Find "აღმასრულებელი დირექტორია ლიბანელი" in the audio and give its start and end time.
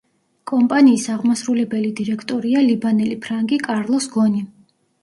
1.17-3.21